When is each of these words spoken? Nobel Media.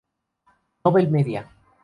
Nobel 0.85 1.11
Media. 1.11 1.45